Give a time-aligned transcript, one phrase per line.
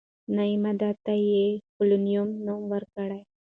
[0.35, 1.45] نوې ماده ته یې
[1.75, 3.09] «پولونیم» نوم ورکړ.